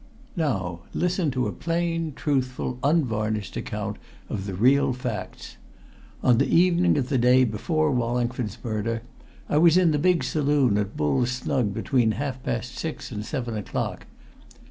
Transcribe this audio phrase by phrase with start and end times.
[0.35, 3.97] "Now listen to a plain, truthful, unvarnished account
[4.29, 5.57] of the real facts.
[6.23, 9.03] On the evening of the day before Wallingford's murder,
[9.47, 13.55] I was in the big saloon at Bull's Snug between half past six and seven
[13.55, 14.07] o'clock.